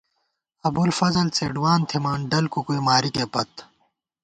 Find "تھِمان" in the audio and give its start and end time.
1.89-2.19